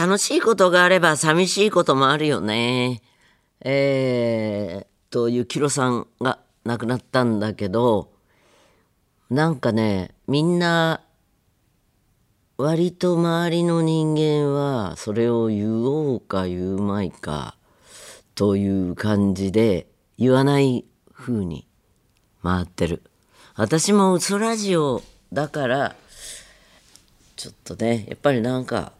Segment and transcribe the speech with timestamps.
[0.00, 3.02] 楽しいことがあれば寂しいこともあるよね。
[3.60, 8.10] えー、というキロさんが亡くなったんだけど、
[9.28, 11.02] なんかね、みんな、
[12.56, 17.58] 割と周りの人間はそれを言おうか言うまいか
[18.34, 19.86] という感じで
[20.16, 21.66] 言わない風に
[22.42, 23.02] 回ってる。
[23.54, 25.94] 私も嘘ラジオだから
[27.36, 28.92] ちょっとねやっぱりなんか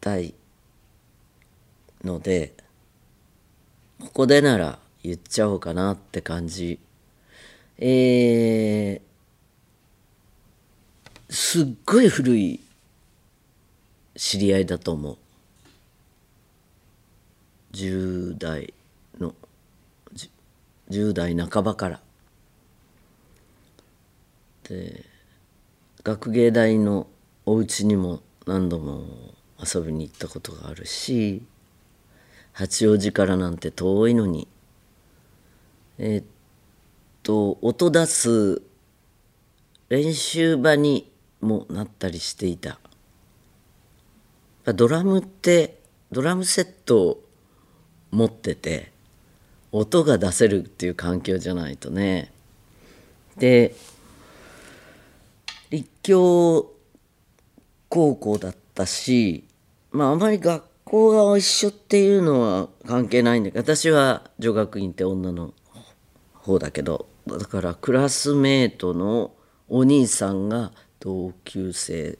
[0.00, 0.34] たい
[2.04, 2.54] ので
[4.00, 6.78] ここでなら言っちゃおうかなって感じ。
[7.78, 12.60] えー、すっごい古い
[14.14, 15.18] 知り合いだと思う。
[17.72, 18.72] 10代
[19.18, 19.34] の
[20.90, 22.00] 10代半ばから。
[24.68, 25.04] で
[26.04, 27.06] 学芸大の
[27.46, 29.04] お家にも何度も
[29.62, 31.42] 遊びに行ったことがあるし
[32.52, 34.48] 八王子からなんて遠いのに
[35.98, 36.24] え、っ
[37.22, 38.62] と音出す
[39.88, 42.78] 練習場にもなったりしていた。
[44.64, 45.78] ドラムって
[46.12, 47.24] ドラムセットを
[48.10, 48.92] 持ってて
[49.72, 52.32] 音が出せるっていう環境じゃないとね。
[53.38, 53.74] で
[55.70, 56.72] 立教
[57.88, 59.44] 高校だったし
[59.90, 65.52] まああまり学校が一緒っていうのは関係ないんだけど私は女学院って女の
[66.34, 69.32] 方だけどだからクラスメートの
[69.68, 72.18] お兄さんが同級生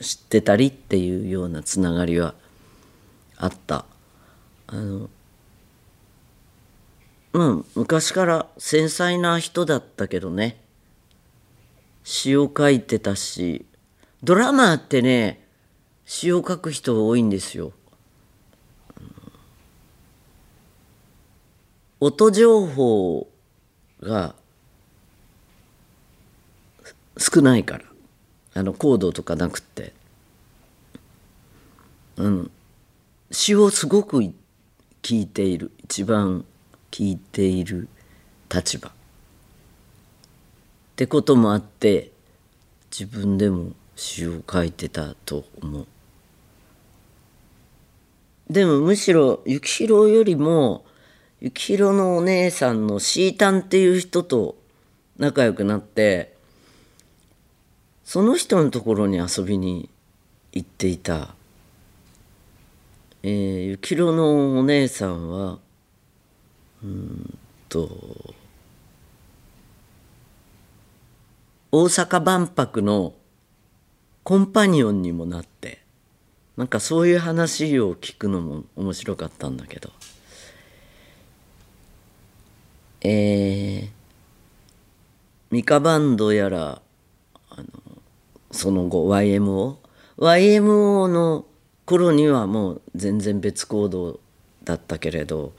[0.00, 2.34] 知ってたりっていうようなつながりは
[3.36, 3.84] あった。
[4.66, 5.08] あの
[7.32, 10.60] まあ昔から繊細な人だったけどね。
[12.02, 13.64] 詩を書いてたし
[14.22, 15.43] ドラマってね
[16.06, 17.72] 詩を書く人多いんですよ。
[22.00, 23.28] 音情報
[24.00, 24.34] が
[27.16, 27.84] 少ないから。
[28.56, 29.92] あのコードとかなくて。
[32.16, 32.50] うん。
[33.30, 34.18] 詩をすごく
[35.02, 35.72] 聞いている。
[35.82, 36.44] 一番
[36.90, 37.88] 聞いている
[38.52, 38.90] 立場。
[38.90, 38.92] っ
[40.96, 42.12] てこともあって
[42.90, 45.86] 自分でも詩を書いてたと思う。
[48.50, 50.84] でもむしろ幸宏よりも
[51.40, 54.56] 幸宏のお姉さんのシータンっていう人と
[55.18, 56.34] 仲良くなって
[58.04, 59.88] その人のところに遊びに
[60.52, 61.34] 行っていた。
[63.22, 65.58] えー、幸宏のお姉さんは
[66.82, 67.38] うん
[67.70, 67.88] と
[71.72, 73.14] 大阪万博の
[74.22, 75.83] コンパニオンにもなって
[76.56, 79.90] なんかそういう話を聞くのも面白かったんだけど。
[83.06, 83.88] えー、
[85.50, 86.80] ミカバンドやら
[87.50, 87.66] あの
[88.50, 89.76] その後 YMO
[90.16, 91.44] YMO の
[91.84, 94.20] 頃にはもう全然別行動
[94.64, 95.52] だったけれど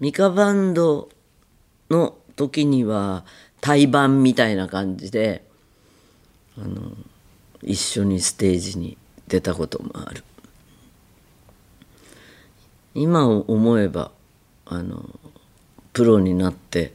[0.00, 1.10] ミカバンド
[1.90, 3.24] の時には
[3.60, 5.44] 対バンみたいな感じで
[6.58, 6.92] あの
[7.62, 8.98] 一緒にステージに
[9.28, 10.24] 出たこともある。
[12.94, 14.12] 今思えば
[14.66, 15.04] あの
[15.92, 16.92] プロになって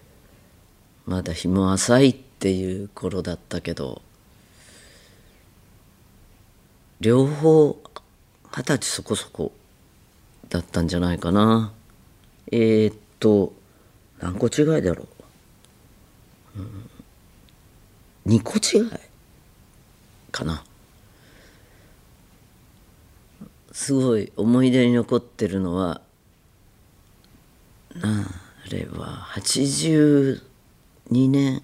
[1.05, 4.01] まだ日も浅いっていう頃だったけど
[7.01, 7.77] 両方
[8.51, 9.51] 二十歳そこそこ
[10.49, 11.71] だったんじゃないかな。
[12.51, 13.53] えー、っと
[14.19, 15.07] 何個違いだろ
[16.55, 16.59] う。
[16.59, 16.89] うん。
[18.35, 18.89] 2個違い
[20.31, 20.63] かな。
[23.71, 26.01] すごい思い出に残ってるのは
[27.95, 28.27] な
[28.65, 30.39] あれは82
[31.11, 31.61] 年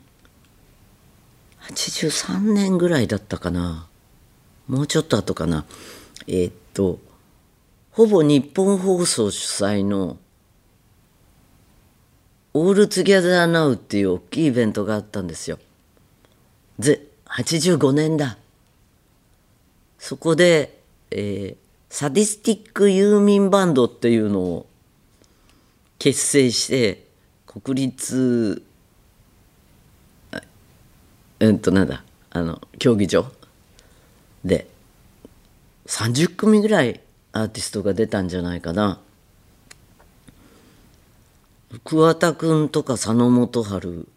[1.62, 3.88] 83年ぐらいだったかな
[4.68, 5.66] もうちょっと後かな
[6.28, 7.00] えー、っと
[7.92, 10.18] ほぼ日本放送主催の
[12.54, 15.60] オールツギャザーナウっていう大きいイベントがあったんですよ。
[16.80, 18.38] ぜ85年だ。
[19.98, 20.80] そこで、
[21.12, 21.65] えー、
[21.96, 24.66] サディスティックユーミンバンドっていうのを
[25.98, 27.06] 結成して
[27.48, 28.62] 国立
[31.40, 33.32] うんとなんだあの競技場
[34.44, 34.68] で
[35.86, 37.00] 30組ぐらい
[37.32, 39.00] アーティストが出たんじゃないかな。
[41.86, 44.10] 桑田君とか佐野元春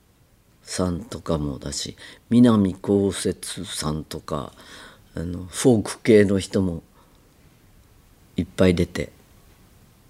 [0.65, 1.97] さんとかもだし
[2.29, 4.53] 南こうせつさんとか、
[5.15, 6.83] あのフォーク系の人も
[8.39, 9.11] いっぱい出て。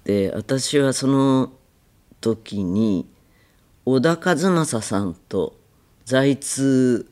[0.05, 1.53] で私はその
[2.21, 3.07] 時に
[3.85, 5.57] 小田和正さんと
[6.05, 7.11] 財津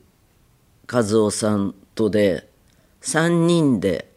[0.91, 2.47] 和夫さんとで
[3.01, 4.09] 3人で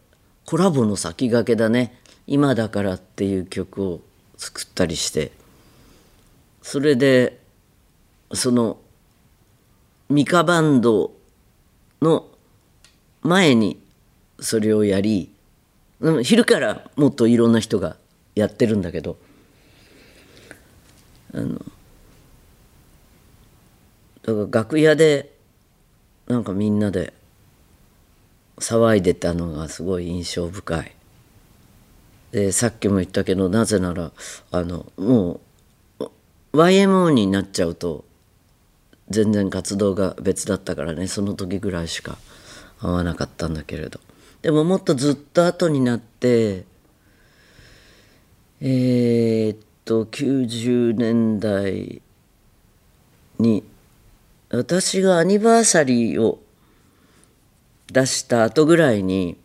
[0.44, 4.00] コラボの先駆けだね「今だから」っていう曲を
[4.36, 5.32] 作ったりして。
[6.62, 7.40] それで
[8.32, 8.78] その
[10.08, 11.12] ミカバンド
[12.02, 12.28] の
[13.22, 13.80] 前に
[14.38, 15.32] それをやり
[16.22, 17.96] 昼からもっといろんな人が
[18.34, 19.18] やってるんだけど
[21.34, 21.58] あの
[24.22, 25.32] だから楽屋で
[26.26, 27.12] なんかみんなで
[28.58, 30.92] 騒いでたのがすごい印象深い。
[32.32, 34.12] でさっきも言ったけどなぜなら
[34.52, 35.40] あのも
[35.98, 36.10] う
[36.52, 38.04] YMO になっちゃうと
[39.08, 42.18] 全然活動が別だったからねその時ぐらいしか
[42.80, 43.98] 会わなかったんだけれど
[44.42, 46.64] でももっとずっと後になって
[48.60, 52.02] えー、っと90年代
[53.38, 53.64] に
[54.50, 56.40] 私がアニバーサリーを
[57.92, 59.36] 出した後ぐらいに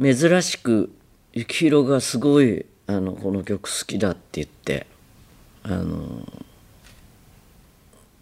[0.00, 0.90] 珍しく
[1.34, 4.86] 幸宏がすごいあのこの曲好きだって言って
[5.62, 6.26] あの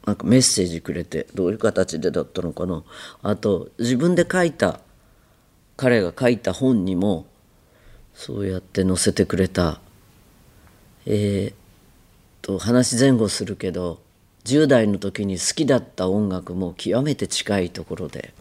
[0.05, 2.83] なんかメッセージくれてどういう形でだったのかな。
[3.23, 4.81] あと自分で書いた
[5.79, 7.25] 彼が書いた本にも
[8.13, 9.81] そうやって載せてくれた。
[11.07, 11.55] えー、っ
[12.43, 14.01] と話前後するけど
[14.45, 18.35] 10代の時に好きだった音楽も極めて近いところで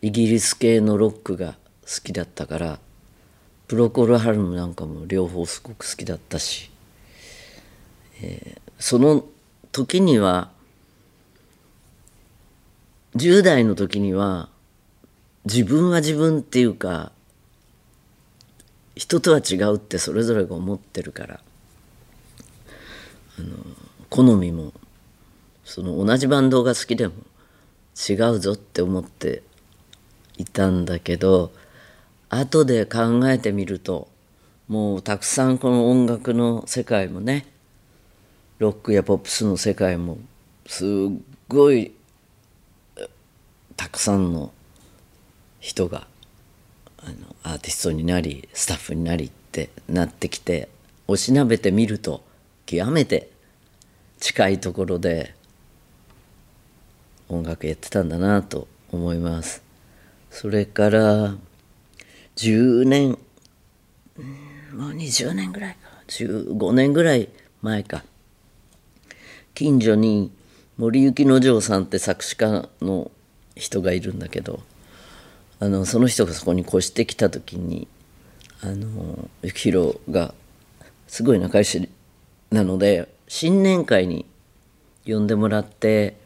[0.00, 1.52] イギリス系のロックが
[1.82, 2.78] 好きだったから
[3.68, 6.70] プロコルハルムなんかも両方すごく好きだったし、
[8.22, 9.24] えー、その
[9.70, 10.50] 時には
[13.16, 14.48] 10代の時には
[15.44, 17.12] 自分は自分っていうか
[18.94, 21.40] 人とは違うってそれぞれが思ってるから。
[23.38, 23.56] あの
[24.10, 24.72] 好みも
[25.64, 27.14] その同じバンドが好きでも
[28.08, 29.42] 違うぞって思って
[30.36, 31.52] いたんだけど
[32.28, 34.08] 後で考えてみると
[34.68, 37.46] もうたくさんこの音楽の世界もね
[38.58, 40.18] ロックやポップスの世界も
[40.66, 40.88] すっ
[41.48, 41.92] ごい
[43.76, 44.52] たくさんの
[45.64, 46.06] 人が
[46.98, 50.68] あのアーティストになりスタッフになりってなってきて
[51.08, 52.22] おしなべてみると
[52.66, 53.30] 極めて
[54.20, 55.34] 近いところで
[57.30, 59.62] 音楽やってたんだなと思います。
[60.30, 61.34] それから
[62.36, 63.12] 10年
[64.74, 67.30] もう20年ぐらいか15年ぐらい
[67.62, 68.04] 前か
[69.54, 70.30] 近所に
[70.76, 73.10] 森幸之丞さんって作詞家の
[73.56, 74.60] 人がいるんだけど
[75.64, 77.88] あのその人がそこに越してきた時に
[78.60, 80.34] あの幸宏が
[81.08, 81.88] すごい仲良し
[82.50, 84.26] なので新年会に
[85.06, 86.18] 呼んでもらって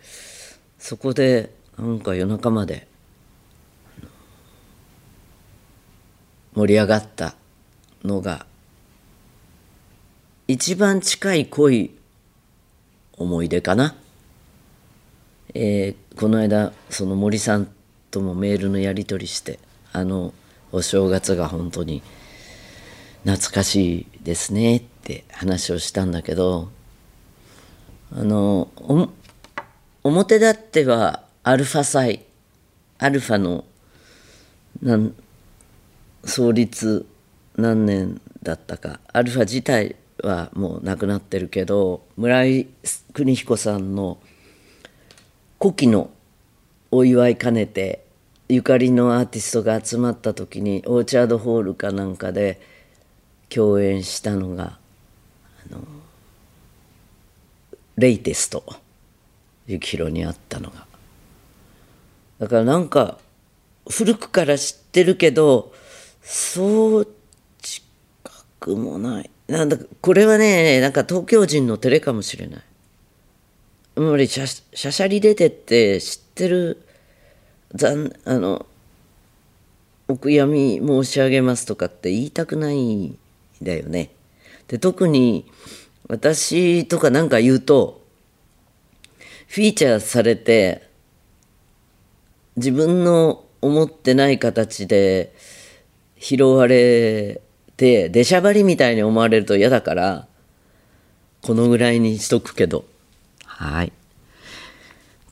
[0.76, 2.88] そこでなんか夜中まで
[6.56, 7.36] 盛り上がった
[8.02, 8.44] のが
[10.48, 11.94] 一番近い濃い
[13.16, 13.94] 思い出かな。
[15.54, 17.68] えー、この間その森さん
[18.10, 19.58] ともメールのやり取りして
[19.92, 20.32] あの
[20.72, 22.02] お正月が本当に
[23.24, 26.70] 懐かしいですねって話をしたんだけど
[28.12, 28.68] あの
[30.02, 32.24] 表立ってはアルファ祭
[32.98, 33.64] アルファの
[34.82, 35.14] なん
[36.24, 37.06] 創立
[37.56, 42.66] 何年だったかアルファ自体はもうなくなってるけど村井
[43.12, 44.18] 邦彦さんの
[45.60, 46.10] 古希の
[46.90, 48.04] お祝い兼ねて
[48.48, 52.60] ゆかりのアーティストが集まった時にオーチャードホールかなんかで
[53.50, 54.78] 共演したのが
[55.70, 55.82] あの
[57.96, 58.64] レイテスト。
[59.66, 60.86] 幸宏にあったのが。
[62.38, 63.18] だからなんか
[63.90, 65.72] 古くから知ってるけど
[66.22, 67.08] そう
[67.60, 67.84] 近
[68.60, 69.30] くもない。
[69.46, 72.62] なんだこれはねなんか東京人の照れかもしれない。
[73.98, 76.80] あんまりしゃしゃしゃり出てって知ってる
[77.74, 78.64] 残あの
[80.06, 83.18] お悔やみ申し上げますとかって言いたくない
[83.60, 84.10] だよね。
[84.68, 85.50] で特に
[86.06, 88.00] 私とかなんか言うと
[89.48, 90.88] フィーチャーされて
[92.54, 95.34] 自分の思ってない形で
[96.20, 97.40] 拾われ
[97.76, 100.28] て出しゃばりみたいに思われると嫌だから
[101.42, 102.84] このぐらいにしとくけど。
[103.58, 103.92] はい。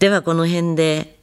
[0.00, 1.15] ではこの辺で